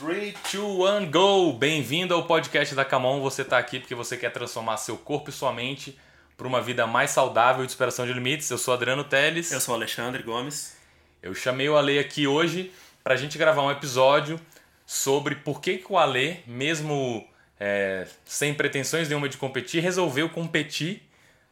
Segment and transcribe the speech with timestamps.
[0.00, 1.52] 3, 2, 1, go!
[1.52, 3.20] Bem-vindo ao podcast da Camon.
[3.20, 5.98] Você está aqui porque você quer transformar seu corpo e sua mente
[6.38, 8.48] para uma vida mais saudável e de superação de limites.
[8.48, 9.52] Eu sou Adriano Teles.
[9.52, 10.74] Eu sou Alexandre Gomes.
[11.22, 12.72] Eu chamei o Ale aqui hoje
[13.04, 14.40] para a gente gravar um episódio
[14.86, 17.28] sobre por que, que o Ale, mesmo
[17.60, 21.02] é, sem pretensões nenhuma de competir, resolveu competir.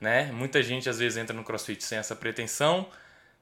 [0.01, 0.33] Né?
[0.33, 2.89] Muita gente às vezes entra no CrossFit sem essa pretensão,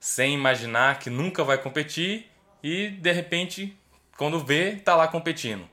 [0.01, 2.27] sem imaginar que nunca vai competir
[2.61, 3.79] e de repente
[4.17, 5.69] quando vê, tá lá competindo.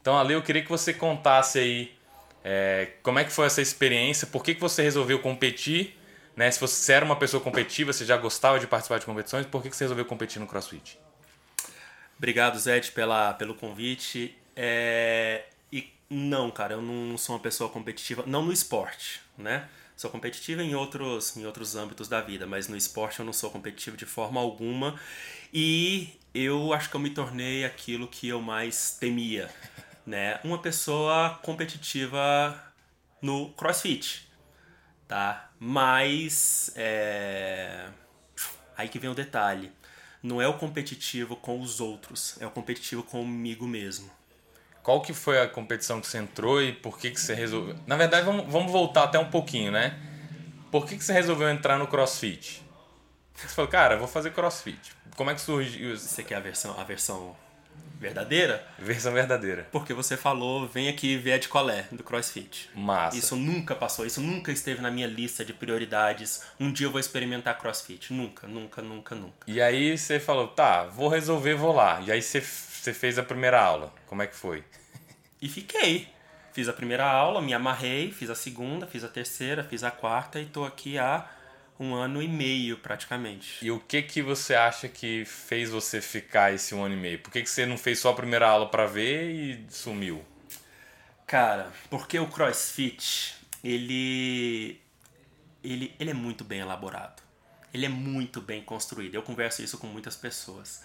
[0.00, 1.96] Então, Ali, eu queria que você contasse aí
[2.44, 5.98] é, como é que foi essa experiência, por que, que você resolveu competir,
[6.36, 6.48] né?
[6.50, 9.70] Se você era uma pessoa competitiva, você já gostava de participar de competições, por que,
[9.70, 10.96] que você resolveu competir no CrossFit?
[12.16, 14.38] Obrigado, Zed, pela, pelo convite.
[14.54, 19.68] É, e não, cara, eu não sou uma pessoa competitiva, não no esporte, né?
[19.96, 23.50] Sou competitiva em outros, em outros âmbitos da vida, mas no esporte eu não sou
[23.50, 25.00] competitivo de forma alguma.
[25.52, 29.50] E eu acho que eu me tornei aquilo que eu mais temia,
[30.04, 30.38] né?
[30.44, 32.62] Uma pessoa competitiva
[33.22, 34.28] no CrossFit,
[35.08, 35.50] tá?
[35.58, 37.88] Mas é...
[38.76, 39.72] aí que vem o detalhe.
[40.22, 44.10] Não é o competitivo com os outros, é o competitivo comigo mesmo.
[44.86, 47.74] Qual que foi a competição que você entrou e por que, que você resolveu?
[47.88, 49.98] Na verdade, vamos, vamos voltar até um pouquinho, né?
[50.70, 52.64] Por que, que você resolveu entrar no CrossFit?
[53.34, 54.92] Você falou, cara, vou fazer CrossFit.
[55.16, 55.98] Como é que surgiu?
[55.98, 57.34] Você quer a versão, a versão
[57.98, 58.64] verdadeira?
[58.78, 59.66] Versão verdadeira.
[59.72, 62.70] Porque você falou, vem aqui ver a de colé do CrossFit.
[62.72, 63.16] Massa.
[63.16, 66.42] Isso nunca passou, isso nunca esteve na minha lista de prioridades.
[66.60, 68.12] Um dia eu vou experimentar CrossFit.
[68.12, 69.50] Nunca, nunca, nunca, nunca.
[69.50, 72.00] E aí você falou, tá, vou resolver, vou lá.
[72.02, 72.40] E aí você
[72.86, 73.92] você fez a primeira aula.
[74.06, 74.62] Como é que foi?
[75.42, 76.08] E fiquei.
[76.52, 80.40] Fiz a primeira aula, me amarrei, fiz a segunda, fiz a terceira, fiz a quarta
[80.40, 81.28] e tô aqui há
[81.78, 83.58] um ano e meio praticamente.
[83.62, 87.18] E o que que você acha que fez você ficar esse um ano e meio?
[87.18, 90.24] Por que, que você não fez só a primeira aula para ver e sumiu?
[91.26, 94.80] Cara, porque o CrossFit, ele,
[95.62, 97.20] ele, ele é muito bem elaborado.
[97.74, 99.16] Ele é muito bem construído.
[99.16, 100.82] Eu converso isso com muitas pessoas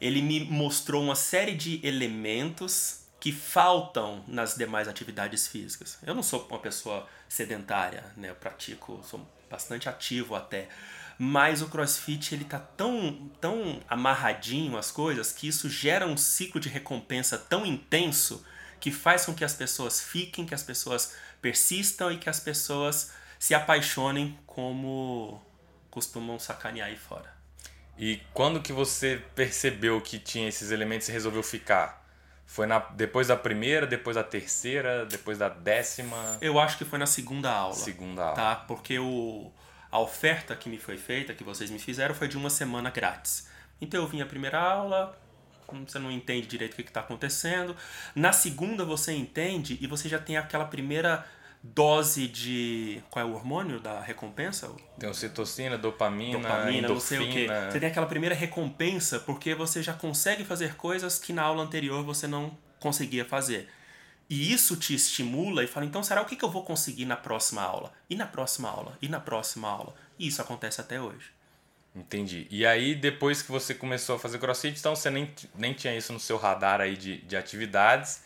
[0.00, 5.98] ele me mostrou uma série de elementos que faltam nas demais atividades físicas.
[6.02, 8.30] Eu não sou uma pessoa sedentária, né?
[8.30, 10.68] Eu pratico, sou bastante ativo até.
[11.18, 16.58] Mas o CrossFit ele tá tão, tão amarradinho as coisas que isso gera um ciclo
[16.58, 18.42] de recompensa tão intenso
[18.80, 23.12] que faz com que as pessoas fiquem, que as pessoas persistam e que as pessoas
[23.38, 25.42] se apaixonem como
[25.90, 27.39] costumam sacanear aí fora.
[28.00, 32.02] E quando que você percebeu que tinha esses elementos e resolveu ficar?
[32.46, 36.38] Foi na, depois da primeira, depois da terceira, depois da décima?
[36.40, 37.74] Eu acho que foi na segunda aula.
[37.74, 38.34] Segunda aula.
[38.34, 38.56] Tá?
[38.56, 39.52] Porque o,
[39.92, 43.46] a oferta que me foi feita, que vocês me fizeram, foi de uma semana grátis.
[43.82, 45.14] Então eu vim a primeira aula,
[45.86, 47.76] você não entende direito o que está acontecendo.
[48.14, 51.26] Na segunda você entende e você já tem aquela primeira
[51.62, 53.02] dose de.
[53.10, 54.70] Qual é o hormônio da recompensa?
[54.98, 57.46] Tem ocitocina, dopamina, dopamina não sei o quê.
[57.70, 62.02] Você tem aquela primeira recompensa porque você já consegue fazer coisas que na aula anterior
[62.04, 63.68] você não conseguia fazer.
[64.28, 67.62] E isso te estimula e fala, então será o que eu vou conseguir na próxima
[67.62, 67.92] aula?
[68.08, 68.96] E na próxima aula?
[69.02, 69.92] E na próxima aula?
[70.16, 71.32] E isso acontece até hoje.
[71.96, 72.46] Entendi.
[72.48, 76.12] E aí, depois que você começou a fazer crossfit, então você nem, nem tinha isso
[76.12, 78.22] no seu radar aí de, de atividades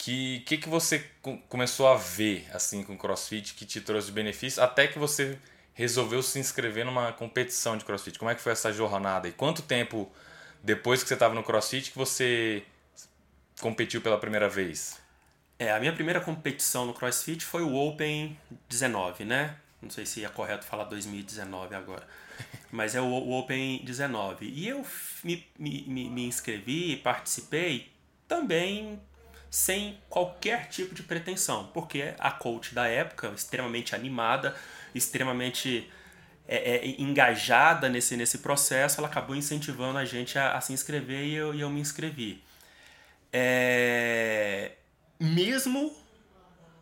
[0.00, 1.06] que que, que você
[1.48, 5.38] começou a ver assim com CrossFit que te trouxe benefícios até que você
[5.74, 8.18] resolveu se inscrever numa competição de CrossFit?
[8.18, 10.10] Como é que foi essa jornada e quanto tempo
[10.62, 12.62] depois que você estava no CrossFit que você
[13.60, 14.98] competiu pela primeira vez?
[15.58, 18.38] É, a minha primeira competição no CrossFit foi o Open
[18.70, 19.56] 19, né?
[19.82, 22.08] Não sei se é correto falar 2019 agora.
[22.72, 24.46] Mas é o, o Open 19.
[24.46, 24.84] E eu
[25.22, 27.92] me, me, me inscrevi, participei
[28.26, 28.98] também
[29.50, 34.54] sem qualquer tipo de pretensão, porque a coach da época, extremamente animada,
[34.94, 35.90] extremamente
[36.46, 41.24] é, é, engajada nesse, nesse processo, ela acabou incentivando a gente a, a se inscrever
[41.24, 42.42] e eu, e eu me inscrevi.
[43.32, 44.72] É,
[45.18, 45.96] mesmo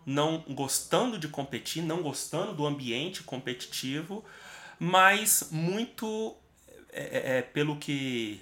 [0.05, 4.25] não gostando de competir, não gostando do ambiente competitivo,
[4.79, 6.37] mas muito
[6.91, 8.41] é, é, é pelo que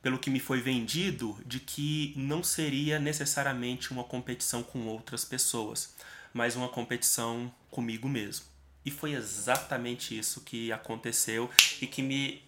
[0.00, 5.94] pelo que me foi vendido, de que não seria necessariamente uma competição com outras pessoas,
[6.32, 8.46] mas uma competição comigo mesmo.
[8.84, 11.50] E foi exatamente isso que aconteceu
[11.80, 12.42] e que me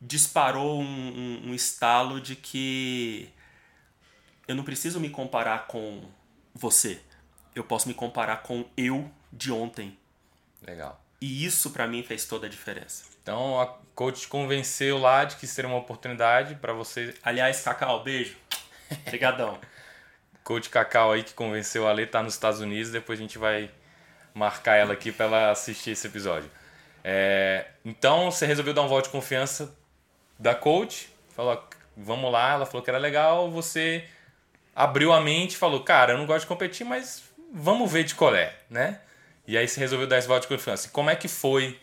[0.00, 3.28] disparou um, um, um estalo de que
[4.46, 6.02] eu não preciso me comparar com
[6.54, 7.00] você.
[7.54, 9.96] Eu posso me comparar com eu de ontem.
[10.62, 11.04] Legal.
[11.20, 13.04] E isso para mim fez toda a diferença.
[13.28, 17.14] Então a coach te convenceu lá de que seria uma oportunidade para você.
[17.22, 18.34] Aliás, Cacau, beijo.
[19.06, 19.58] Obrigadão.
[20.42, 23.70] Coach Cacau aí que convenceu a Ale tá nos Estados Unidos, depois a gente vai
[24.32, 26.50] marcar ela aqui para ela assistir esse episódio.
[27.04, 29.76] É, então você resolveu dar um voto de confiança
[30.38, 31.62] da coach, falou,
[31.94, 34.08] vamos lá, ela falou que era legal, você
[34.74, 38.14] abriu a mente e falou, cara, eu não gosto de competir, mas vamos ver de
[38.14, 39.02] colé, né?
[39.46, 40.88] E aí você resolveu dar esse voto de confiança.
[40.88, 41.78] Como é que foi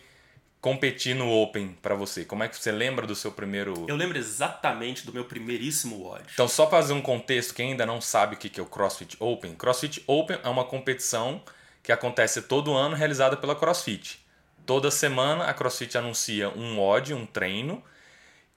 [0.66, 2.24] competir no Open para você?
[2.24, 3.84] Como é que você lembra do seu primeiro.
[3.86, 6.24] Eu lembro exatamente do meu primeiríssimo WOD.
[6.34, 9.54] Então, só fazer um contexto, quem ainda não sabe o que é o CrossFit Open,
[9.54, 11.40] CrossFit Open é uma competição
[11.84, 14.18] que acontece todo ano realizada pela CrossFit.
[14.66, 17.80] Toda semana a CrossFit anuncia um WOD, um treino,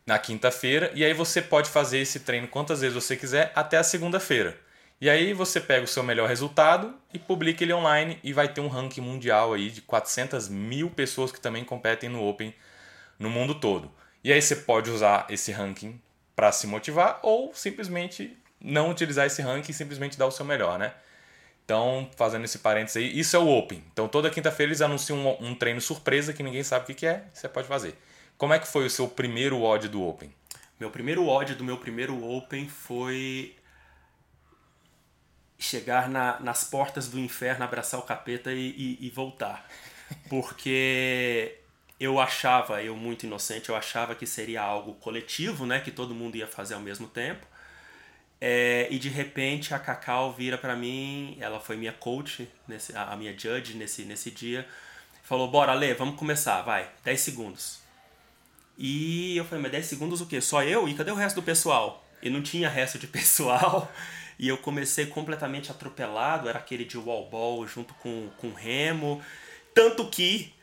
[0.04, 3.84] na quinta-feira, e aí você pode fazer esse treino quantas vezes você quiser até a
[3.84, 4.58] segunda-feira.
[5.02, 8.60] E aí você pega o seu melhor resultado e publica ele online e vai ter
[8.60, 12.54] um ranking mundial aí de 400 mil pessoas que também competem no Open
[13.18, 13.90] no mundo todo.
[14.22, 16.00] E aí você pode usar esse ranking
[16.36, 20.78] para se motivar ou simplesmente não utilizar esse ranking e simplesmente dar o seu melhor,
[20.78, 20.94] né?
[21.64, 23.82] Então, fazendo esse parênteses aí, isso é o Open.
[23.94, 27.24] Então, toda quinta-feira eles anunciam um, um, treino surpresa que ninguém sabe o que é,
[27.32, 27.96] você pode fazer.
[28.38, 30.34] Como é que foi o seu primeiro WOD do Open?
[30.80, 33.56] Meu primeiro WOD do meu primeiro Open foi
[35.60, 39.70] chegar na, nas portas do inferno, abraçar o capeta e, e, e voltar.
[40.30, 41.58] Porque
[42.00, 45.82] eu achava, eu muito inocente, eu achava que seria algo coletivo, né?
[45.82, 47.46] Que todo mundo ia fazer ao mesmo tempo.
[48.42, 53.14] É, e de repente a Cacau vira para mim, ela foi minha coach, nesse, a
[53.18, 54.66] minha judge nesse, nesse dia,
[55.24, 57.80] falou: Bora, Lê, vamos começar, vai, 10 segundos.
[58.78, 60.40] E eu falei: Mas 10 segundos o quê?
[60.40, 60.88] Só eu?
[60.88, 62.06] E cadê o resto do pessoal?
[62.22, 63.92] E não tinha resto de pessoal.
[64.40, 69.22] E eu comecei completamente atropelado, era aquele de wall ball junto com, com remo.
[69.74, 70.54] Tanto que,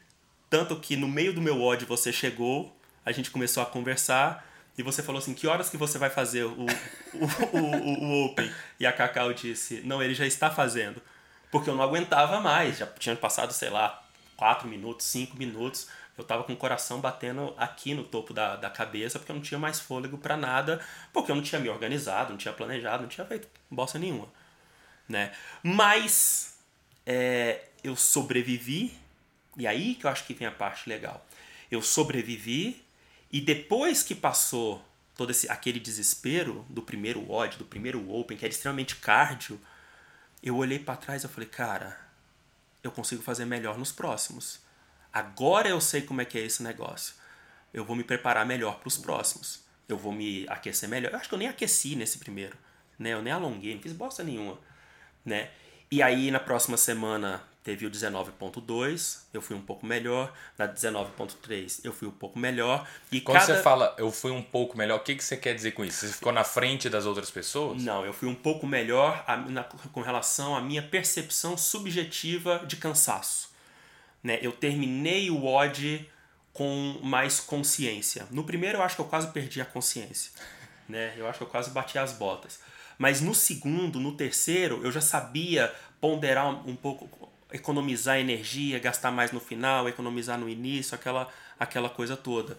[0.49, 2.75] tanto que no meio do meu ódio você chegou,
[3.05, 6.45] a gente começou a conversar e você falou assim, que horas que você vai fazer
[6.45, 6.67] o,
[7.13, 8.51] o, o, o Open?
[8.81, 11.03] E a Cacau disse, não, ele já está fazendo.
[11.51, 14.03] Porque eu não aguentava mais, já tinha passado, sei lá,
[14.37, 18.71] 4 minutos, 5 minutos eu tava com o coração batendo aqui no topo da, da
[18.71, 20.81] cabeça, porque eu não tinha mais fôlego para nada,
[21.13, 24.29] porque eu não tinha me organizado, não tinha planejado, não tinha feito bosta nenhuma,
[25.09, 25.33] né?
[25.63, 26.59] Mas
[27.05, 28.97] é, eu sobrevivi,
[29.57, 31.27] e aí que eu acho que vem a parte legal.
[31.71, 32.85] Eu sobrevivi,
[33.31, 34.83] e depois que passou
[35.17, 39.61] todo esse, aquele desespero do primeiro WOD, do primeiro Open, que era extremamente cardio,
[40.43, 41.99] eu olhei para trás e falei, cara,
[42.83, 44.61] eu consigo fazer melhor nos próximos.
[45.17, 47.15] Agora eu sei como é que é esse negócio.
[47.73, 49.65] Eu vou me preparar melhor para os próximos.
[49.89, 51.11] Eu vou me aquecer melhor.
[51.11, 52.55] Eu acho que eu nem aqueci nesse primeiro,
[52.99, 53.15] né?
[53.15, 54.59] Eu nem alonguei, não fiz bosta nenhuma,
[55.25, 55.49] né?
[55.91, 60.31] E aí na próxima semana teve o 19.2, eu fui um pouco melhor.
[60.59, 62.87] Na 19.3 eu fui um pouco melhor.
[63.11, 63.55] E Quando cada...
[63.55, 66.07] você fala eu fui um pouco melhor, o que, que você quer dizer com isso?
[66.07, 67.83] Você ficou na frente das outras pessoas?
[67.83, 72.77] Não, eu fui um pouco melhor a, na, com relação à minha percepção subjetiva de
[72.77, 73.56] cansaço.
[74.27, 74.41] Né?
[74.43, 76.05] Eu terminei o WOD
[76.53, 78.27] com mais consciência.
[78.33, 80.33] No primeiro eu acho que eu quase perdi a consciência.
[80.89, 81.15] Né?
[81.17, 82.61] Eu acho que eu quase bati as botas.
[82.97, 89.33] Mas no segundo, no terceiro, eu já sabia ponderar um pouco, economizar energia, gastar mais
[89.33, 92.57] no final, economizar no início, aquela, aquela coisa toda.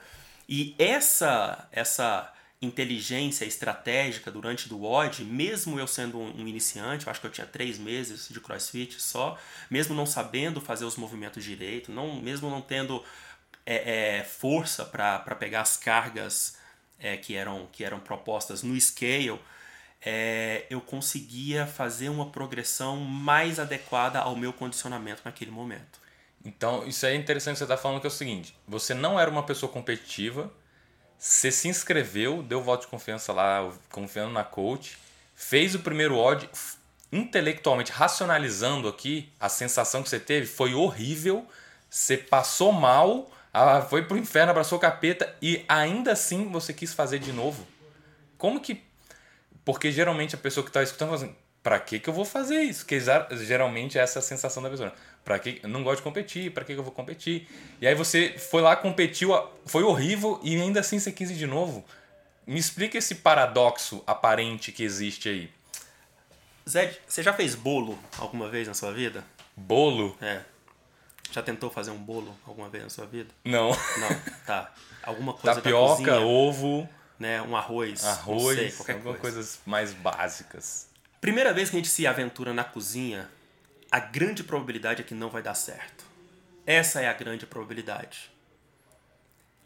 [0.50, 7.22] E essa essa inteligência estratégica durante do WOD, mesmo eu sendo um, iniciante, eu acho
[7.22, 9.38] que eu tinha três meses de CrossFit só,
[9.70, 13.04] mesmo não sabendo fazer os movimentos direito, não, mesmo não tendo
[13.66, 16.58] é, é, força para pegar as cargas
[17.00, 19.40] é, que, eram, que eram propostas no scale,
[20.02, 26.00] é, eu conseguia fazer uma progressão mais adequada ao meu condicionamento naquele momento.
[26.44, 29.30] Então, isso é interessante você estar tá falando que é o seguinte: você não era
[29.30, 30.52] uma pessoa competitiva,
[31.18, 34.98] você se inscreveu, deu voto de confiança lá, confiando na coach,
[35.36, 36.50] fez o primeiro odd,
[37.12, 41.48] intelectualmente racionalizando aqui, a sensação que você teve foi horrível,
[41.90, 43.32] você passou mal,
[43.90, 47.66] foi pro inferno, abraçou o capeta e ainda assim você quis fazer de novo.
[48.38, 48.84] Como que.
[49.66, 52.62] Porque geralmente a pessoa que está escutando fala assim: pra que, que eu vou fazer
[52.62, 52.86] isso?
[52.86, 53.00] Porque
[53.46, 54.94] geralmente é essa a sensação da pessoa.
[55.28, 57.50] Pra que não gosto de competir, pra que, eu vou competir?
[57.82, 61.46] E aí você foi lá, competiu, foi horrível e ainda assim você quis ir de
[61.46, 61.84] novo.
[62.46, 65.52] Me explica esse paradoxo aparente que existe aí.
[66.70, 69.22] Zé, você já fez bolo alguma vez na sua vida?
[69.54, 70.16] Bolo?
[70.22, 70.44] É.
[71.30, 73.30] Já tentou fazer um bolo alguma vez na sua vida?
[73.44, 73.72] Não.
[73.72, 74.74] Não, tá.
[75.04, 76.90] Alguma coisa Tapioca, da cozinha, ovo.
[77.20, 78.06] Né, um arroz.
[78.06, 79.36] Arroz, sei, qualquer algumas coisa.
[79.36, 80.88] coisas mais básicas.
[81.20, 83.30] Primeira vez que a gente se aventura na cozinha,
[83.92, 86.06] a grande probabilidade é que não vai dar certo.
[86.66, 88.30] Essa é a grande probabilidade.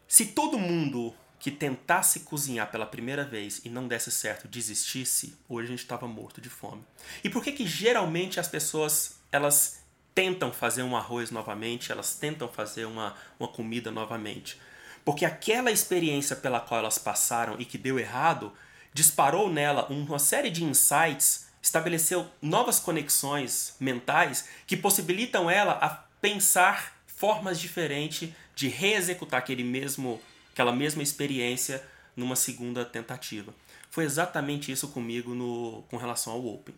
[0.06, 5.66] Se todo mundo que tentasse cozinhar pela primeira vez e não desse certo, desistisse, hoje
[5.66, 6.84] a gente estava morto de fome.
[7.24, 9.82] E por que que geralmente as pessoas elas
[10.14, 14.60] tentam fazer um arroz novamente, elas tentam fazer uma, uma comida novamente?
[15.04, 18.52] Porque aquela experiência pela qual elas passaram e que deu errado,
[18.94, 25.88] disparou nela uma série de insights, estabeleceu novas conexões mentais que possibilitam ela a
[26.20, 30.20] pensar formas diferentes de reexecutar aquele mesmo
[30.52, 31.82] aquela mesma experiência
[32.14, 33.54] numa segunda tentativa.
[33.90, 36.74] Foi exatamente isso comigo no, com relação ao Open.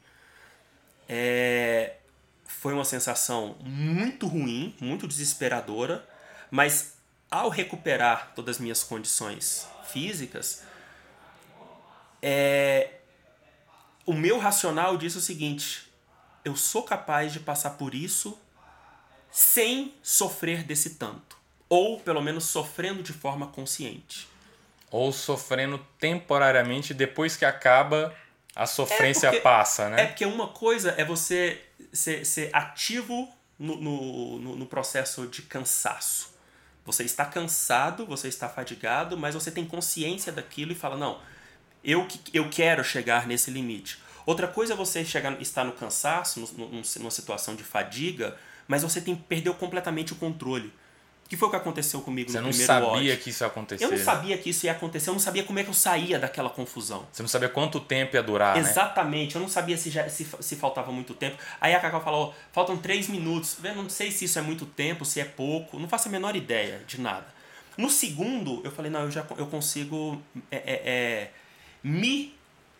[1.09, 1.97] É,
[2.47, 6.09] foi uma sensação muito ruim, muito desesperadora,
[6.51, 6.95] mas
[7.31, 10.63] ao recuperar todas as minhas condições físicas,
[12.23, 13.01] é,
[14.07, 15.91] o meu racional disse o seguinte:
[16.45, 18.39] eu sou capaz de passar por isso
[19.31, 21.35] sem sofrer desse tanto
[21.69, 24.29] ou pelo menos sofrendo de forma consciente.
[24.91, 28.15] Ou sofrendo temporariamente depois que acaba
[28.55, 30.03] a sofrência é porque, passa, né?
[30.03, 31.61] É porque uma coisa é você
[31.93, 36.33] ser, ser ativo no, no, no processo de cansaço.
[36.87, 41.21] Você está cansado, você está fadigado, mas você tem consciência daquilo e fala: não,
[41.85, 43.99] eu, eu quero chegar nesse limite.
[44.27, 48.37] Outra coisa é você chegar, estar no cansaço, numa situação de fadiga,
[48.67, 50.73] mas você tem perdeu completamente o controle
[51.29, 53.47] que foi o que aconteceu comigo Você no primeiro Você não sabia que isso ia
[53.47, 53.85] acontecer.
[53.85, 56.19] Eu não sabia que isso ia acontecer, eu não sabia como é que eu saía
[56.19, 57.07] daquela confusão.
[57.11, 58.61] Você não sabia quanto tempo ia durar, né?
[58.61, 59.39] Exatamente, né?
[59.39, 61.37] eu não sabia se, já, se, se faltava muito tempo.
[61.61, 63.57] Aí a Cacau falou, faltam três minutos.
[63.63, 66.37] Eu não sei se isso é muito tempo, se é pouco, não faço a menor
[66.37, 67.27] ideia de nada.
[67.77, 71.31] No segundo, eu falei, não, eu já eu consigo é, é, é,
[71.85, 72.35] me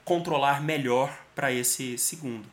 [0.05, 2.49] controlar melhor para esse segundo.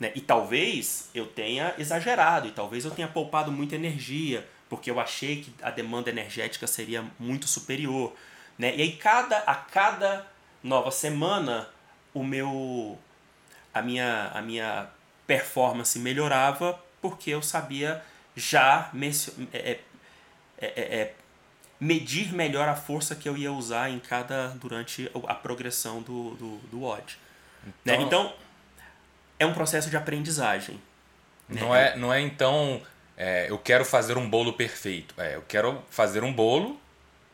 [0.00, 0.10] Né?
[0.16, 5.42] E talvez eu tenha exagerado, e talvez eu tenha poupado muita energia, porque eu achei
[5.42, 8.12] que a demanda energética seria muito superior.
[8.58, 8.74] Né?
[8.74, 10.26] E aí cada, a cada
[10.62, 11.68] nova semana
[12.14, 12.98] o meu
[13.72, 14.88] a minha, a minha
[15.26, 18.02] performance melhorava porque eu sabia
[18.36, 18.90] já
[19.52, 19.80] é, é,
[20.58, 21.14] é, é,
[21.82, 26.56] medir melhor a força que eu ia usar em cada durante a progressão do, do,
[26.70, 27.18] do odd.
[27.84, 27.96] Né?
[27.96, 28.04] Então, né?
[28.04, 28.34] então
[29.36, 30.80] é um processo de aprendizagem.
[31.48, 31.88] Não, né?
[31.88, 32.80] é, não é então
[33.16, 35.12] é, eu quero fazer um bolo perfeito.
[35.18, 36.80] É, eu quero fazer um bolo,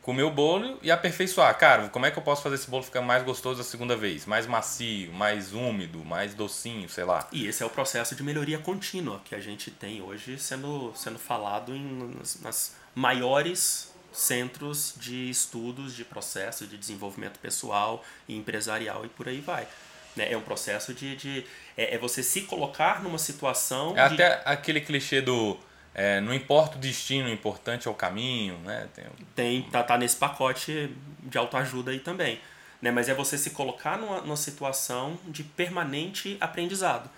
[0.01, 1.55] comer o bolo e aperfeiçoar.
[1.55, 4.25] Cara, como é que eu posso fazer esse bolo ficar mais gostoso a segunda vez?
[4.25, 7.27] Mais macio, mais úmido, mais docinho, sei lá.
[7.31, 11.19] E esse é o processo de melhoria contínua que a gente tem hoje sendo, sendo
[11.19, 19.05] falado em, nas, nas maiores centros de estudos de processo de desenvolvimento pessoal e empresarial
[19.05, 19.67] e por aí vai.
[20.15, 20.31] Né?
[20.31, 21.15] É um processo de.
[21.15, 21.45] de
[21.77, 23.97] é, é você se colocar numa situação.
[23.97, 24.15] É de...
[24.15, 25.57] até aquele clichê do
[25.93, 28.87] é, não importa o destino, o importante é o caminho, né?
[28.93, 32.39] Tem, Tem tá, tá nesse pacote de autoajuda aí também.
[32.81, 32.91] Né?
[32.91, 37.09] Mas é você se colocar numa, numa situação de permanente aprendizado.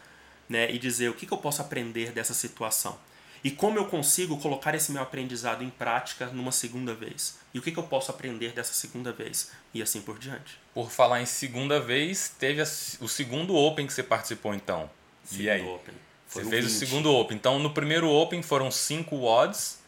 [0.50, 0.72] Né?
[0.72, 2.98] E dizer o que, que eu posso aprender dessa situação.
[3.44, 7.40] E como eu consigo colocar esse meu aprendizado em prática numa segunda vez?
[7.54, 9.52] E o que, que eu posso aprender dessa segunda vez?
[9.74, 10.60] E assim por diante.
[10.74, 12.66] Por falar em segunda vez, teve a,
[13.00, 14.90] o segundo Open que você participou então.
[15.24, 15.62] Segundo e aí?
[15.66, 15.94] Open.
[16.28, 16.74] Foi Você fez 20.
[16.74, 17.36] o segundo Open.
[17.36, 19.80] Então, no primeiro Open foram cinco WODs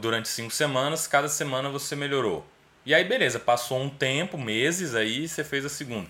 [0.00, 1.06] durante cinco semanas.
[1.06, 2.44] Cada semana você melhorou.
[2.84, 6.08] E aí, beleza, passou um tempo, meses, aí você fez a segunda.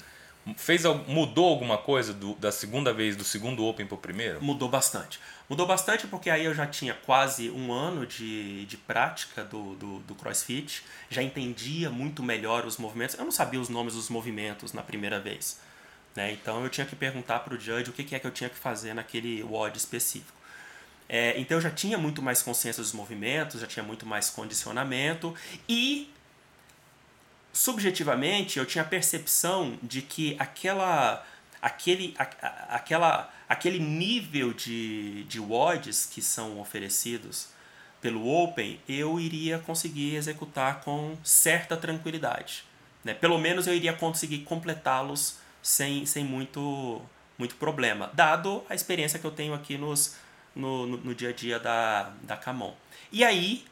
[0.57, 4.43] Fez, mudou alguma coisa do, da segunda vez, do segundo Open para o primeiro?
[4.43, 5.21] Mudou bastante.
[5.49, 9.99] Mudou bastante porque aí eu já tinha quase um ano de, de prática do, do,
[10.01, 13.17] do CrossFit, já entendia muito melhor os movimentos.
[13.17, 15.61] Eu não sabia os nomes dos movimentos na primeira vez.
[16.17, 16.33] Né?
[16.33, 18.51] Então eu tinha que perguntar para o judge o que, que é que eu tinha
[18.51, 20.43] que fazer naquele WOD específico.
[21.09, 25.35] É, então eu já tinha muito mais consciência dos movimentos, já tinha muito mais condicionamento
[25.69, 26.11] e
[27.53, 31.25] subjetivamente eu tinha a percepção de que aquela
[31.63, 32.23] aquele, a,
[32.75, 37.51] aquela, aquele nível de, de WODs que são oferecidos
[38.01, 42.65] pelo Open, eu iria conseguir executar com certa tranquilidade.
[43.05, 43.15] Né?
[43.15, 47.01] Pelo menos eu iria conseguir completá-los sem, sem muito,
[47.39, 50.17] muito problema, dado a experiência que eu tenho aqui nos,
[50.55, 52.75] no, no, no dia a dia da, da Camon.
[53.13, 53.65] E aí,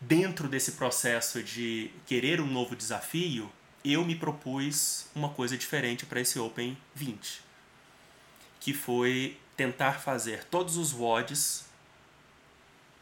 [0.00, 3.50] dentro desse processo de querer um novo desafio,
[3.84, 7.40] eu me propus uma coisa diferente para esse Open 20,
[8.60, 11.64] que foi tentar fazer todos os WODs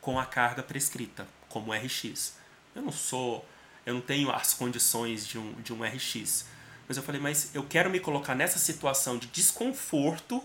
[0.01, 2.35] com a carga prescrita, como RX.
[2.75, 3.47] Eu não sou,
[3.87, 6.47] eu não tenho as condições de um, de um RX,
[6.87, 10.43] mas eu falei, mas eu quero me colocar nessa situação de desconforto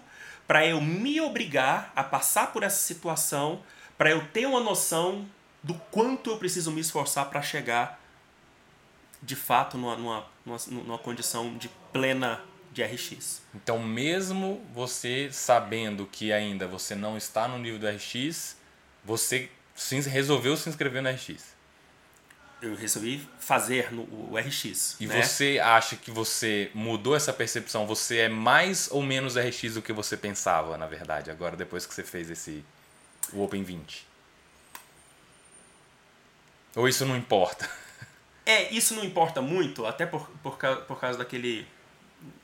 [0.48, 3.62] para eu me obrigar a passar por essa situação,
[3.98, 5.28] para eu ter uma noção
[5.62, 8.00] do quanto eu preciso me esforçar para chegar
[9.22, 13.42] de fato numa, numa, numa, numa condição de plena de RX.
[13.54, 18.58] Então, mesmo você sabendo que ainda você não está no nível do RX,
[19.04, 19.50] você
[20.08, 21.58] resolveu se inscrever no RX.
[22.62, 24.98] Eu resolvi fazer no, o RX.
[25.00, 25.22] E né?
[25.22, 27.88] você acha que você mudou essa percepção?
[27.88, 31.94] Você é mais ou menos RX do que você pensava, na verdade, agora depois que
[31.94, 32.64] você fez esse
[33.32, 34.09] o Open 20?
[36.76, 37.70] Ou isso não importa?
[38.46, 41.68] É, isso não importa muito, até por, por, por causa daquele,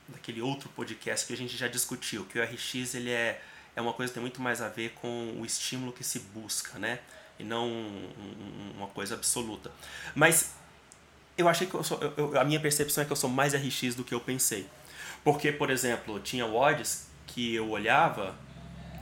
[0.08, 3.40] daquele outro podcast que a gente já discutiu, que o RX ele é,
[3.74, 6.78] é uma coisa que tem muito mais a ver com o estímulo que se busca,
[6.78, 7.00] né?
[7.38, 9.72] E não um, uma coisa absoluta.
[10.14, 10.54] Mas
[11.36, 13.94] eu achei que eu sou, eu, a minha percepção é que eu sou mais RX
[13.94, 14.66] do que eu pensei.
[15.24, 18.36] Porque, por exemplo, tinha WODs que eu olhava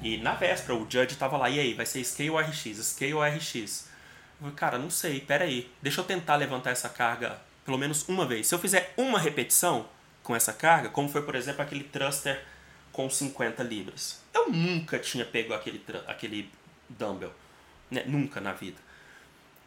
[0.03, 2.79] e na véspera o judge tava lá, e aí, vai ser scale ou RX?
[2.79, 3.89] Scale ou RX?
[4.57, 8.47] Cara, não sei, pera aí, deixa eu tentar levantar essa carga pelo menos uma vez.
[8.47, 9.89] Se eu fizer uma repetição
[10.23, 12.45] com essa carga, como foi, por exemplo, aquele thruster
[12.93, 14.23] com 50 libras.
[14.33, 16.51] Eu nunca tinha pego aquele, aquele
[16.89, 17.33] dumbbell,
[17.91, 18.05] né?
[18.07, 18.79] nunca na vida.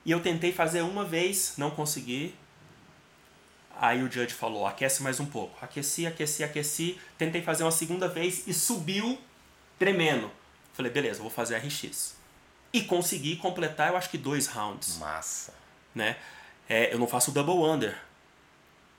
[0.06, 2.34] E eu tentei fazer uma vez, não consegui.
[3.80, 5.58] Aí o judge falou, aquece mais um pouco.
[5.64, 7.00] Aqueci, aqueci, aqueci.
[7.18, 9.20] Tentei fazer uma segunda vez e subiu
[9.78, 10.32] tremendo.
[10.74, 12.17] Falei, beleza, vou fazer RX.
[12.74, 14.98] E consegui completar, eu acho que dois rounds.
[14.98, 15.54] Massa.
[15.96, 16.18] Né?
[16.68, 17.98] É, eu não faço double under.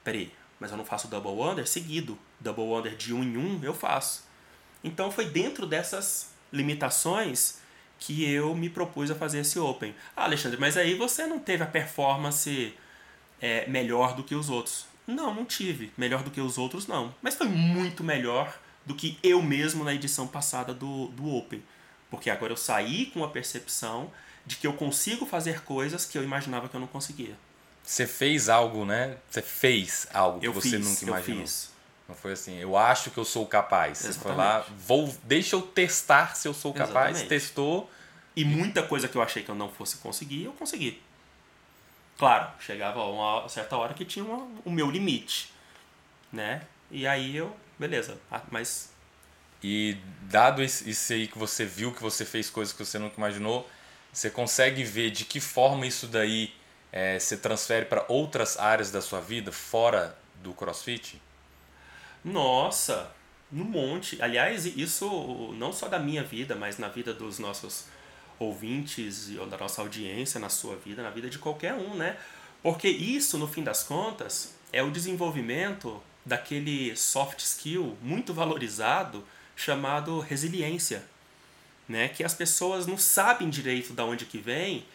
[0.03, 2.19] Peraí, mas eu não faço double under seguido.
[2.41, 4.25] Double under de um em um eu faço.
[4.83, 7.59] Então foi dentro dessas limitações
[7.99, 9.95] que eu me propus a fazer esse Open.
[10.17, 12.75] Ah, Alexandre, mas aí você não teve a performance
[13.41, 14.87] é, melhor do que os outros.
[15.07, 15.93] Não, não tive.
[15.97, 17.15] Melhor do que os outros, não.
[17.21, 21.63] Mas foi muito melhor do que eu mesmo na edição passada do, do Open.
[22.11, 24.11] Porque agora eu saí com a percepção
[24.47, 27.37] de que eu consigo fazer coisas que eu imaginava que eu não conseguia.
[27.83, 29.17] Você fez algo, né?
[29.31, 31.41] Você fez algo eu que você fiz, nunca imaginou.
[31.41, 31.71] Eu fiz.
[32.09, 33.99] Não foi assim, eu acho que eu sou capaz.
[33.99, 37.29] Você foi lá, vou, deixa eu testar se eu sou capaz, Exatamente.
[37.29, 37.91] testou.
[38.35, 41.03] E muita coisa que eu achei que eu não fosse conseguir, eu consegui.
[42.17, 45.53] Claro, chegava uma certa hora que tinha uma, o meu limite,
[46.33, 46.63] né?
[46.91, 48.93] E aí eu Beleza, ah, mas.
[49.63, 53.69] E dado isso aí que você viu, que você fez coisas que você nunca imaginou,
[54.13, 56.53] você consegue ver de que forma isso daí
[56.93, 61.21] é, se transfere para outras áreas da sua vida, fora do crossfit?
[62.25, 63.11] Nossa,
[63.51, 64.21] no monte.
[64.23, 67.87] Aliás, isso não só da minha vida, mas na vida dos nossos
[68.39, 72.17] ouvintes ou da nossa audiência, na sua vida, na vida de qualquer um, né?
[72.63, 79.25] Porque isso, no fim das contas, é o desenvolvimento daquele soft skill muito valorizado
[79.59, 81.05] chamado resiliência,
[81.89, 82.09] né?
[82.09, 84.87] Que as pessoas não sabem direito de onde que vem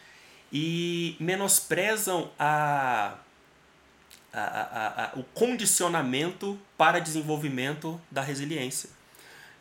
[0.50, 3.18] e menosprezam a,
[4.32, 8.88] a, a, a o condicionamento para desenvolvimento da resiliência.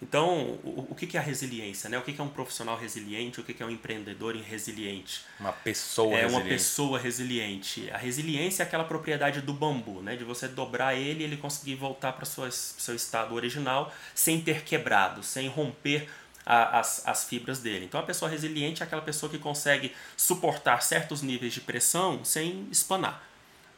[0.03, 1.89] Então, o, o que é a resiliência?
[1.89, 1.97] Né?
[1.97, 3.39] O que é um profissional resiliente?
[3.39, 5.21] O que é um empreendedor resiliente?
[5.39, 6.35] Uma pessoa é resiliente.
[6.35, 7.89] É uma pessoa resiliente.
[7.89, 10.17] A resiliência é aquela propriedade do bambu, né?
[10.17, 14.63] de você dobrar ele e ele conseguir voltar para o seu estado original sem ter
[14.63, 16.09] quebrado, sem romper
[16.45, 17.85] a, as, as fibras dele.
[17.85, 22.67] Então, a pessoa resiliente é aquela pessoa que consegue suportar certos níveis de pressão sem
[22.69, 23.25] espanar,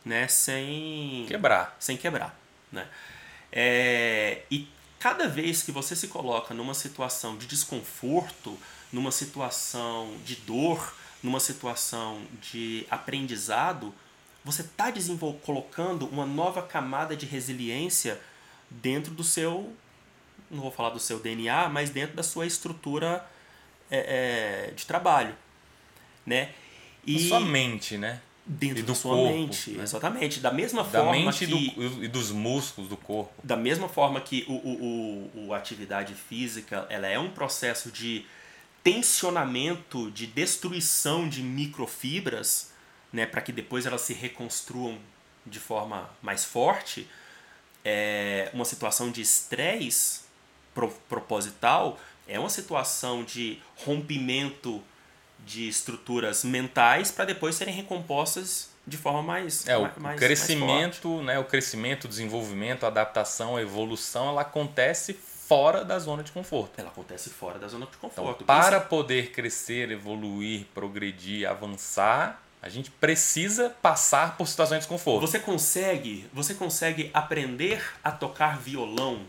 [0.04, 0.28] né?
[0.28, 1.76] sem quebrar.
[1.80, 2.36] Sem quebrar.
[2.72, 2.88] Né?
[3.52, 4.68] É, e
[5.00, 8.58] cada vez que você se coloca numa situação de desconforto,
[8.92, 13.94] numa situação de dor, numa situação de aprendizado,
[14.44, 14.94] você está
[15.44, 18.22] colocando uma nova camada de resiliência
[18.70, 19.74] dentro do seu,
[20.52, 23.26] não vou falar do seu DNA, mas dentro da sua estrutura
[23.90, 25.36] é, é, de trabalho,
[26.26, 26.54] né?
[27.06, 28.22] E sua mente, né?
[28.46, 29.72] Dentro da sua corpo, mente.
[29.72, 29.84] Né?
[29.84, 30.40] Exatamente.
[30.40, 31.72] Da mesma da forma mente que.
[31.72, 33.34] Do, e dos músculos do corpo.
[33.44, 38.26] Da mesma forma que o, o, o, o atividade física ela é um processo de
[38.84, 42.72] tensionamento, de destruição de microfibras,
[43.12, 45.00] né, para que depois elas se reconstruam
[45.46, 47.08] de forma mais forte.
[47.84, 50.22] É uma situação de estresse
[50.74, 54.84] pro, proposital é uma situação de rompimento
[55.39, 61.26] de estruturas mentais para depois serem recompostas de forma mais é o mais, crescimento mais
[61.26, 66.32] né o crescimento o desenvolvimento a adaptação a evolução ela acontece fora da zona de
[66.32, 66.80] conforto.
[66.80, 68.43] Ela acontece fora da zona de conforto.
[68.43, 75.21] então, para poder crescer evoluir progredir avançar a gente precisa passar por situações de desconforto
[75.21, 79.21] você consegue você consegue aprender a tocar violão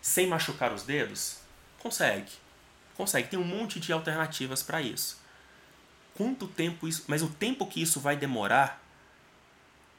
[0.00, 1.36] sem machucar os dedos?
[1.78, 2.32] Consegue.
[2.96, 3.28] Consegue.
[3.28, 5.19] Tem um monte de alternativas para isso
[6.16, 7.04] quanto tempo isso.
[7.06, 8.80] Mas o tempo que isso vai demorar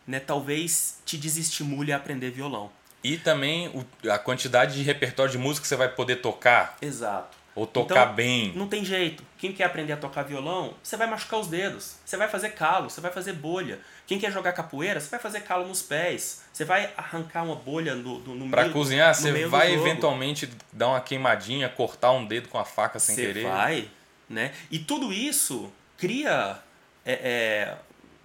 [0.06, 2.72] né, talvez te desestimule a aprender violão.
[3.04, 6.78] E também o, a quantidade de repertório de música que você vai poder tocar.
[6.82, 7.38] Exato.
[7.54, 8.54] Ou tocar Então, bem.
[8.56, 9.24] Não tem jeito.
[9.38, 11.96] Quem quer aprender a tocar violão, você vai machucar os dedos.
[12.06, 13.80] Você vai fazer calo, você vai fazer bolha.
[14.08, 16.44] Quem quer jogar capoeira, você vai fazer calo nos pés.
[16.54, 20.50] Você vai arrancar uma bolha no, no, no Pra meio cozinhar, no você vai eventualmente
[20.72, 23.44] dar uma queimadinha, cortar um dedo com a faca sem Você querer.
[23.44, 23.90] vai,
[24.30, 24.54] né?
[24.70, 26.58] E tudo isso cria,
[27.06, 27.78] é, é,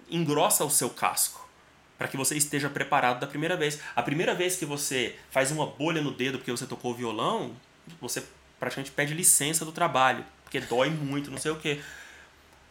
[0.09, 1.47] engrossa o seu casco
[1.95, 3.79] para que você esteja preparado da primeira vez.
[3.95, 7.55] A primeira vez que você faz uma bolha no dedo porque você tocou violão,
[8.01, 8.23] você
[8.59, 11.79] praticamente pede licença do trabalho, porque dói muito, não sei o quê.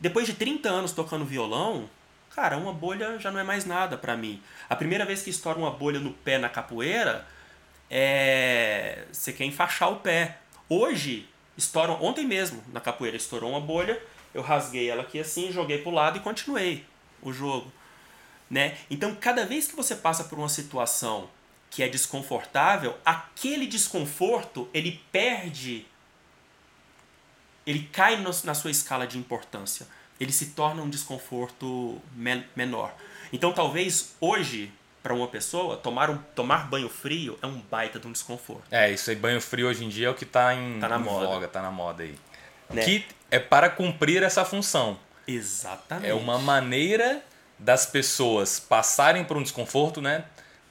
[0.01, 1.89] Depois de 30 anos tocando violão,
[2.35, 4.43] cara, uma bolha já não é mais nada para mim.
[4.69, 7.25] A primeira vez que estoura uma bolha no pé na capoeira,
[7.89, 10.39] é você quer enfaixar o pé.
[10.69, 14.01] Hoje, estouram, ontem mesmo na capoeira estourou uma bolha,
[14.37, 16.85] eu rasguei ela aqui assim, joguei pro lado e continuei
[17.23, 17.73] o jogo,
[18.51, 18.77] né?
[18.91, 21.29] Então, cada vez que você passa por uma situação
[21.71, 25.87] que é desconfortável, aquele desconforto, ele perde
[27.67, 29.87] ele cai no- na sua escala de importância.
[30.21, 32.95] Ele se torna um desconforto men- menor.
[33.33, 34.73] Então, talvez hoje,
[35.03, 38.63] para uma pessoa, tomar, um, tomar banho frio é um baita de um desconforto.
[38.71, 40.97] É, isso aí, banho frio hoje em dia é o que tá em, Tá na
[40.99, 41.27] em moda.
[41.27, 42.15] voga, tá na moda aí.
[42.71, 42.83] Né?
[42.83, 44.99] Que é para cumprir essa função.
[45.27, 46.11] Exatamente.
[46.11, 47.23] É uma maneira
[47.59, 50.25] das pessoas passarem por um desconforto, né?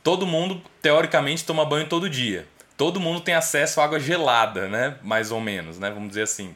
[0.04, 2.48] Todo mundo, teoricamente, toma banho todo dia.
[2.78, 4.98] Todo mundo tem acesso à água gelada, né?
[5.02, 5.90] Mais ou menos, né?
[5.90, 6.56] Vamos dizer assim.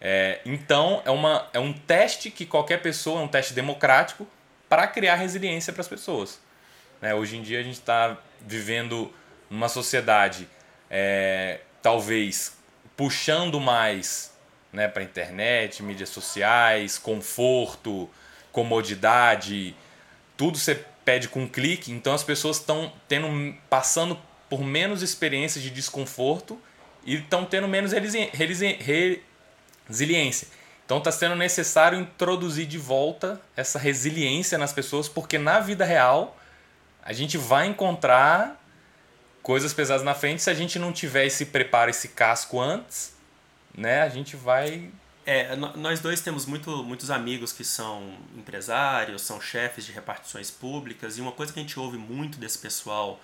[0.00, 4.26] É, então, é, uma, é um teste que qualquer pessoa, é um teste democrático
[4.68, 6.40] para criar resiliência para as pessoas.
[7.00, 7.14] Né?
[7.14, 9.12] Hoje em dia a gente está vivendo
[9.48, 10.48] numa sociedade
[10.90, 12.56] é, talvez
[12.96, 14.31] puxando mais
[14.72, 18.08] né, para internet, mídias sociais, conforto,
[18.50, 19.76] comodidade,
[20.36, 25.62] tudo você pede com um clique, então as pessoas estão tendo passando por menos experiências
[25.62, 26.60] de desconforto
[27.04, 29.22] e estão tendo menos resili- resili-
[29.88, 30.48] resiliência.
[30.84, 36.38] Então está sendo necessário introduzir de volta essa resiliência nas pessoas, porque na vida real
[37.02, 38.62] a gente vai encontrar
[39.42, 43.14] coisas pesadas na frente se a gente não tiver esse preparo, esse casco antes,
[43.74, 44.02] né?
[44.02, 44.90] A gente vai
[45.24, 51.16] É, nós dois temos muito, muitos amigos que são empresários, são chefes de repartições públicas,
[51.16, 53.20] e uma coisa que a gente ouve muito desse pessoal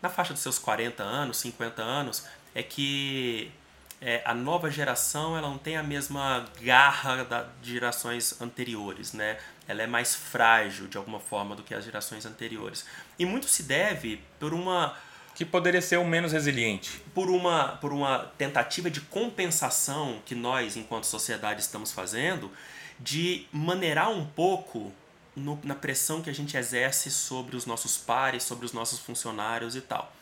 [0.00, 3.52] na faixa dos seus 40 anos, 50 anos, é que
[4.00, 9.38] é, a nova geração ela não tem a mesma garra da, de gerações anteriores, né?
[9.68, 12.84] Ela é mais frágil de alguma forma do que as gerações anteriores.
[13.16, 14.96] E muito se deve por uma
[15.34, 17.00] que poderia ser o menos resiliente.
[17.14, 22.50] por uma, por uma tentativa de compensação que nós, enquanto sociedade, estamos fazendo,
[22.98, 24.92] de maneirar um pouco
[25.34, 29.74] no- na pressão que a gente exerce sobre os nossos pares, sobre os nossos funcionários
[29.74, 30.12] e tal.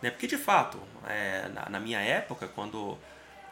[0.00, 0.10] Né?
[0.10, 2.96] Porque, de fato, é, na, na minha época, quando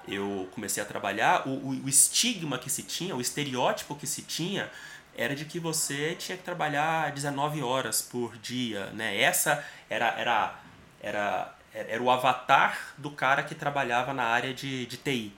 [0.09, 4.23] eu comecei a trabalhar, o, o, o estigma que se tinha, o estereótipo que se
[4.23, 4.71] tinha,
[5.17, 8.87] era de que você tinha que trabalhar 19 horas por dia.
[8.87, 9.21] Né?
[9.21, 10.60] Essa era, era,
[11.01, 15.33] era, era o avatar do cara que trabalhava na área de, de TI,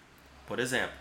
[0.46, 0.96] por exemplo.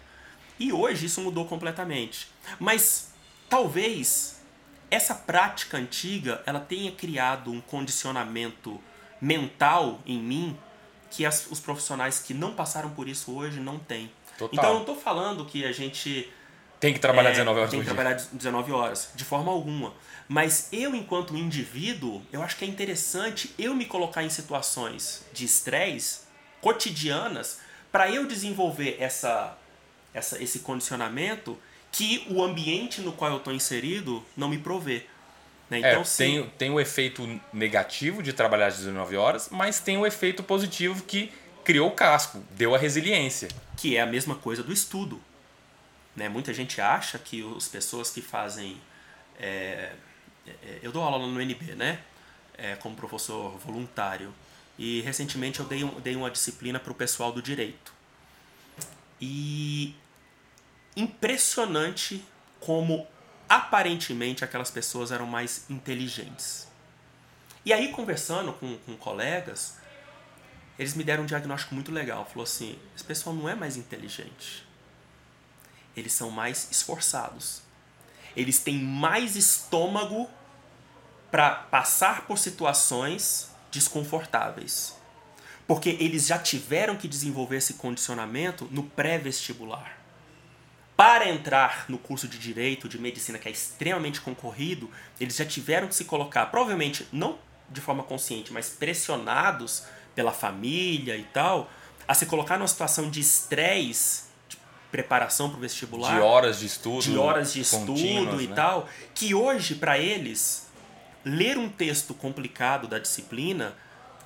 [0.59, 2.27] E hoje isso mudou completamente.
[2.59, 3.13] Mas
[3.49, 4.41] talvez
[4.89, 8.79] essa prática antiga ela tenha criado um condicionamento
[9.19, 10.57] mental em mim
[11.09, 14.11] que as, os profissionais que não passaram por isso hoje não têm.
[14.37, 14.49] Total.
[14.53, 16.31] Então eu não estou falando que a gente
[16.81, 17.93] Tem que trabalhar é, 19 horas tem que dia.
[17.95, 19.93] trabalhar 19 horas, de forma alguma.
[20.27, 25.45] Mas eu, enquanto indivíduo, eu acho que é interessante eu me colocar em situações de
[25.45, 26.21] estresse
[26.59, 27.59] cotidianas
[27.91, 29.57] para eu desenvolver essa,
[30.13, 31.57] essa, esse condicionamento
[31.91, 35.05] que o ambiente no qual eu estou inserido não me provê.
[35.69, 35.79] Né?
[35.79, 39.97] Então, é, se- tem, tem o efeito negativo de trabalhar às 19 horas, mas tem
[39.97, 41.31] o efeito positivo que
[41.63, 43.49] criou o casco, deu a resiliência.
[43.77, 45.21] que é a mesma coisa do estudo.
[46.15, 46.27] Né?
[46.29, 48.79] Muita gente acha que as pessoas que fazem.
[49.39, 49.93] é,
[50.45, 51.99] é, eu dou aula no NB, né?
[52.57, 54.33] É, como professor voluntário.
[54.77, 57.93] E recentemente eu dei, um- dei uma disciplina para o pessoal do direito.
[59.19, 59.95] E
[60.95, 62.23] impressionante
[62.59, 63.07] como
[63.47, 66.67] aparentemente aquelas pessoas eram mais inteligentes.
[67.65, 69.77] E aí, conversando com, com colegas,
[70.79, 72.25] eles me deram um diagnóstico muito legal.
[72.25, 74.65] Falou assim: esse pessoal não é mais inteligente.
[75.95, 77.61] Eles são mais esforçados.
[78.35, 80.29] Eles têm mais estômago
[81.29, 84.95] para passar por situações desconfortáveis.
[85.67, 89.97] Porque eles já tiveram que desenvolver esse condicionamento no pré-vestibular.
[91.01, 94.87] para entrar no curso de direito, de medicina, que é extremamente concorrido,
[95.19, 101.17] eles já tiveram que se colocar, provavelmente não de forma consciente, mas pressionados pela família
[101.17, 101.71] e tal,
[102.07, 104.25] a se colocar numa situação de estresse,
[104.91, 108.55] preparação para o vestibular, de horas de estudo, de horas de estudo e né?
[108.55, 110.69] tal, que hoje para eles
[111.23, 113.73] ler um texto complicado da disciplina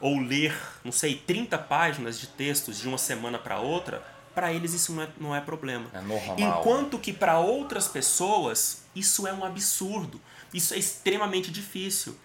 [0.02, 4.74] ou ler, não sei, 30 páginas de textos de uma semana para outra, para eles
[4.74, 5.86] isso não é, não é problema.
[5.94, 6.36] É normal.
[6.38, 10.20] Enquanto que para outras pessoas isso é um absurdo.
[10.54, 12.18] Isso é extremamente difícil.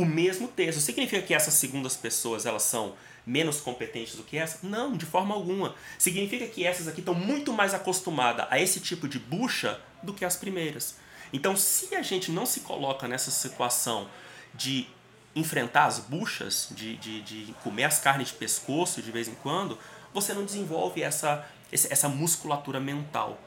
[0.00, 0.80] O mesmo texto.
[0.80, 2.94] Significa que essas segundas pessoas elas são
[3.26, 4.66] menos competentes do que essa?
[4.66, 5.74] Não, de forma alguma.
[5.98, 10.24] Significa que essas aqui estão muito mais acostumadas a esse tipo de bucha do que
[10.24, 10.96] as primeiras.
[11.32, 14.08] Então, se a gente não se coloca nessa situação
[14.54, 14.88] de
[15.36, 19.78] enfrentar as buchas, de, de, de comer as carnes de pescoço de vez em quando,
[20.12, 23.38] você não desenvolve essa, essa musculatura mental.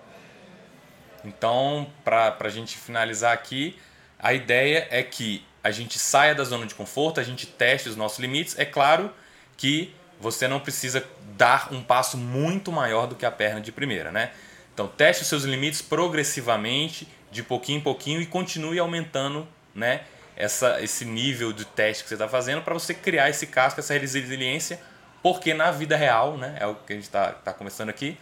[1.25, 3.77] Então, para a gente finalizar aqui,
[4.19, 7.95] a ideia é que a gente saia da zona de conforto, a gente teste os
[7.95, 8.59] nossos limites.
[8.59, 9.11] É claro
[9.55, 11.03] que você não precisa
[11.37, 14.31] dar um passo muito maior do que a perna de primeira, né?
[14.73, 20.01] Então, teste os seus limites progressivamente, de pouquinho em pouquinho e continue aumentando, né?
[20.35, 23.93] Essa, esse nível de teste que você está fazendo para você criar esse casco, essa
[23.93, 24.81] resiliência,
[25.21, 26.57] porque na vida real, né?
[26.59, 28.17] É o que a gente está tá conversando aqui.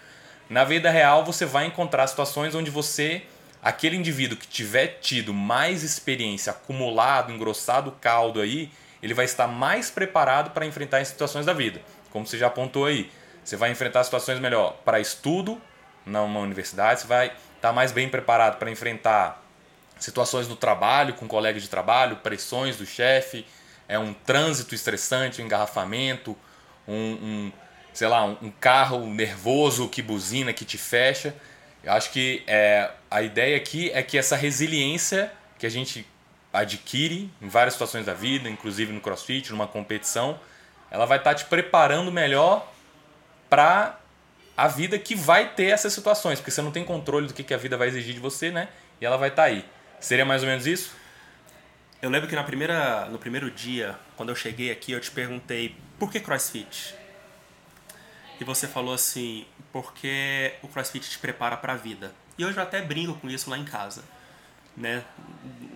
[0.49, 3.23] Na vida real, você vai encontrar situações onde você
[3.61, 8.71] aquele indivíduo que tiver tido mais experiência, acumulado, engrossado o caldo aí,
[9.01, 11.81] ele vai estar mais preparado para enfrentar as situações da vida.
[12.11, 13.11] Como você já apontou aí,
[13.43, 15.61] você vai enfrentar situações melhor para estudo
[16.05, 19.43] numa universidade, você vai estar mais bem preparado para enfrentar
[19.99, 23.45] situações no trabalho, com colegas de trabalho, pressões do chefe,
[23.87, 26.35] é um trânsito estressante, um engarrafamento,
[26.87, 27.51] um, um
[27.93, 31.35] sei lá, um carro nervoso que buzina, que te fecha.
[31.83, 36.05] Eu acho que é, a ideia aqui é que essa resiliência que a gente
[36.53, 40.39] adquire em várias situações da vida, inclusive no crossfit, numa competição,
[40.89, 42.71] ela vai estar te preparando melhor
[43.49, 43.99] para
[44.55, 47.57] a vida que vai ter essas situações, porque você não tem controle do que a
[47.57, 48.67] vida vai exigir de você, né?
[48.99, 49.65] E ela vai estar aí.
[49.99, 50.95] Seria mais ou menos isso?
[52.01, 55.75] Eu lembro que na primeira, no primeiro dia, quando eu cheguei aqui, eu te perguntei
[55.97, 56.95] por que crossfit?
[58.41, 62.11] E você falou assim, porque o crossfit te prepara para a vida.
[62.39, 64.03] E hoje eu até brinco com isso lá em casa.
[64.75, 65.03] Né?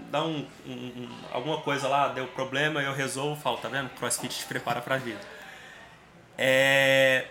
[0.10, 3.89] Dá um, um, um, alguma coisa lá, deu problema, eu resolvo, falo, tá vendo?
[3.91, 5.21] Crossfit te prepara para a vida.
[6.36, 7.28] É...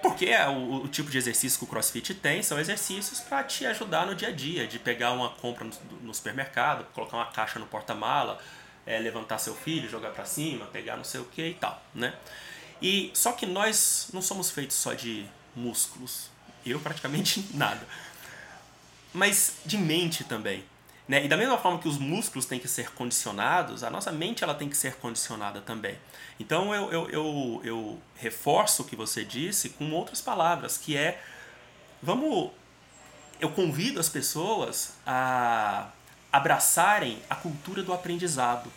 [0.00, 3.66] Porque é o, o, tipo de exercício que o CrossFit tem são exercícios para te
[3.66, 7.58] ajudar no dia a dia, de pegar uma compra no, no supermercado, colocar uma caixa
[7.58, 8.38] no porta-mala,
[8.86, 12.14] é, levantar seu filho, jogar para cima, pegar não sei o que e tal, né?
[12.80, 16.30] E só que nós não somos feitos só de músculos,
[16.64, 17.86] eu praticamente nada,
[19.12, 20.64] mas de mente também.
[21.10, 21.24] Né?
[21.24, 24.54] E da mesma forma que os músculos têm que ser condicionados, a nossa mente ela
[24.54, 25.98] tem que ser condicionada também.
[26.38, 31.20] Então eu, eu, eu, eu reforço o que você disse com outras palavras, que é
[32.00, 32.52] vamos.
[33.40, 35.88] Eu convido as pessoas a
[36.30, 38.70] abraçarem a cultura do aprendizado,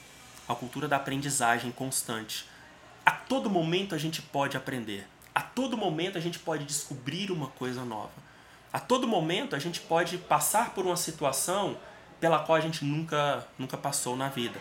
[0.47, 2.47] a cultura da aprendizagem constante.
[3.05, 5.07] A todo momento a gente pode aprender.
[5.33, 8.11] A todo momento a gente pode descobrir uma coisa nova.
[8.71, 11.77] A todo momento a gente pode passar por uma situação
[12.19, 14.57] pela qual a gente nunca, nunca passou na vida.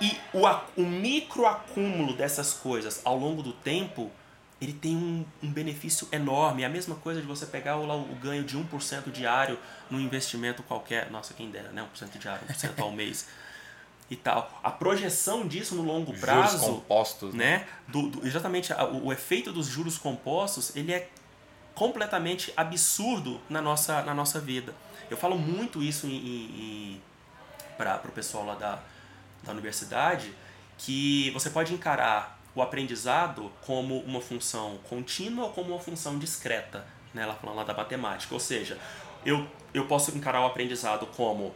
[0.00, 0.42] E o,
[0.76, 4.10] o micro acúmulo dessas coisas ao longo do tempo,
[4.60, 6.62] ele tem um, um benefício enorme.
[6.62, 9.58] É a mesma coisa de você pegar o, o ganho de 1% diário
[9.90, 11.10] num investimento qualquer.
[11.10, 11.86] Nossa, quem dera, né?
[11.98, 13.26] 1% diário, 1% ao mês.
[14.08, 14.50] E tal.
[14.62, 16.58] A projeção disso no longo prazo.
[16.58, 17.34] Juros compostos.
[17.34, 17.58] Né?
[17.58, 17.68] né?
[17.88, 18.72] Do, do, exatamente.
[18.72, 21.08] O, o efeito dos juros compostos, ele é
[21.74, 24.74] completamente absurdo na nossa, na nossa vida.
[25.10, 26.08] Eu falo muito isso
[27.76, 28.78] para o pessoal lá da,
[29.42, 30.32] da universidade,
[30.78, 36.86] que você pode encarar o aprendizado como uma função contínua ou como uma função discreta,
[37.12, 37.22] né?
[37.22, 38.32] ela falando lá da matemática.
[38.32, 38.78] Ou seja,
[39.24, 41.54] eu, eu posso encarar o aprendizado como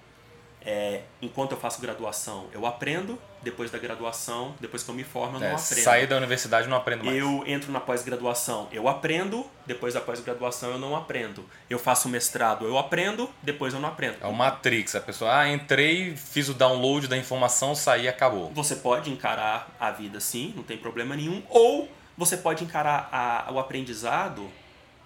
[0.64, 5.38] é, enquanto eu faço graduação, eu aprendo, depois da graduação, depois que eu me formo,
[5.38, 5.82] eu é, não aprendo.
[5.82, 7.16] Sair da universidade não aprendo mais.
[7.16, 11.44] Eu entro na pós-graduação, eu aprendo, depois da pós-graduação eu não aprendo.
[11.68, 14.16] Eu faço mestrado, eu aprendo, depois eu não aprendo.
[14.20, 18.50] É o Matrix, a pessoa, ah, entrei, fiz o download da informação, saí acabou.
[18.52, 23.50] Você pode encarar a vida assim, não tem problema nenhum, ou você pode encarar a,
[23.50, 24.50] o aprendizado,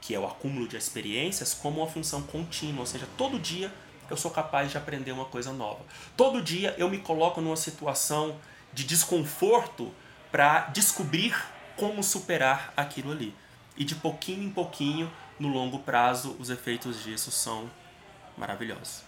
[0.00, 3.72] que é o acúmulo de experiências, como uma função contínua, ou seja, todo dia
[4.10, 5.80] eu sou capaz de aprender uma coisa nova.
[6.16, 8.36] Todo dia eu me coloco numa situação
[8.72, 9.92] de desconforto
[10.30, 11.34] para descobrir
[11.76, 13.34] como superar aquilo ali.
[13.76, 17.68] e de pouquinho em pouquinho, no longo prazo, os efeitos disso são
[18.36, 19.02] maravilhosos.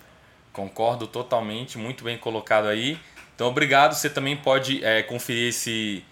[0.53, 2.99] Concordo totalmente, muito bem colocado aí.
[3.35, 3.95] Então, obrigado.
[3.95, 6.05] Você também pode é, conferir esse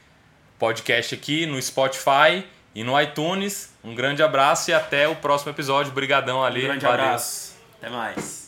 [0.58, 3.72] podcast aqui no Spotify e no iTunes.
[3.82, 5.90] Um grande abraço e até o próximo episódio.
[5.90, 6.64] Obrigadão, Ali.
[6.64, 7.04] Um grande Valeu.
[7.04, 7.56] abraço.
[7.78, 8.43] Até mais.